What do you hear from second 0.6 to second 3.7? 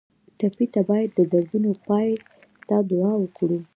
ته باید د دردونو پای ته دعا وکړو.